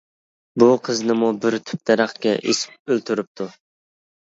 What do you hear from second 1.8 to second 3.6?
دەرەخكە ئېسىپ ئۆلتۈرۈپتۇ.